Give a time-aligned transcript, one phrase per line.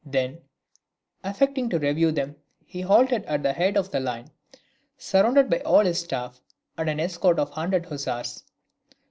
[0.03, 0.41] Then,
[1.23, 4.31] affecting to review them, he halted at the head of the line,
[4.97, 6.41] surrounded by all his staff,
[6.75, 8.43] and an escort of a hundred hussars.